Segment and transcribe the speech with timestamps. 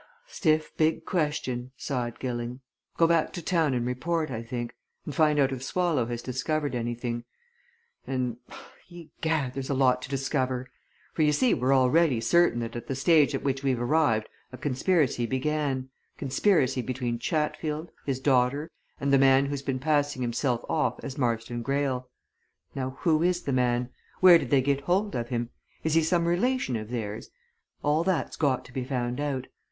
[0.25, 2.61] "Stiff, big question," sighed Gilling.
[2.97, 4.73] "Go back to town and report, I think
[5.05, 7.23] and find out if Swallow has discovered anything.
[8.07, 8.37] And
[8.89, 9.53] egad!
[9.53, 10.67] there's a lot to discover!
[11.13, 14.57] For you see we're already certain that at the stage at which we've arrived a
[14.57, 20.99] conspiracy began conspiracy between Chatfield, his daughter, and the man who's been passing himself off
[21.03, 22.09] as Marston Greyle.
[22.73, 23.91] Now, who is the man?
[24.19, 25.51] Where did they get hold of him?
[25.83, 27.29] Is he some relation of theirs?
[27.83, 29.45] All that's got to be found out.